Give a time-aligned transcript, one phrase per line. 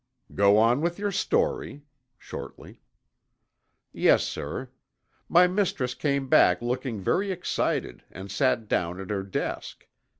[0.33, 1.83] "Go on with your story,"
[2.17, 2.81] shortly.
[3.93, 4.71] "Yes, sir.
[5.29, 9.85] My mistress came back looking very excited and sat down at her desk.